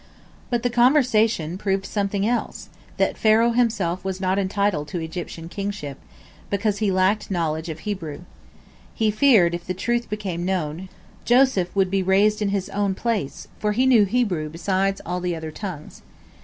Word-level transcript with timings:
But 0.49 0.63
the 0.63 0.71
conversation 0.71 1.59
proved 1.59 1.85
something 1.85 2.27
else, 2.27 2.69
that 2.97 3.19
Pharaoh 3.19 3.51
himself 3.51 4.03
was 4.03 4.19
not 4.19 4.39
entitled 4.39 4.87
to 4.87 4.99
Egyptian 4.99 5.47
kingship, 5.47 5.99
because 6.49 6.79
he 6.79 6.91
lacked 6.91 7.29
knowledge 7.29 7.69
of 7.69 7.81
Hebrew. 7.81 8.21
He 8.95 9.11
feared, 9.11 9.53
if 9.53 9.67
the 9.67 9.75
truth 9.75 10.09
became 10.09 10.43
known, 10.43 10.89
Joseph 11.23 11.69
would 11.75 11.91
be 11.91 12.01
raised 12.01 12.39
to 12.39 12.47
his 12.47 12.67
own 12.69 12.95
place, 12.95 13.47
for 13.59 13.73
he 13.73 13.85
knew 13.85 14.05
Hebrew 14.05 14.49
beside 14.49 14.99
all 15.05 15.19
the 15.19 15.35
other 15.35 15.51
tongues. 15.51 16.01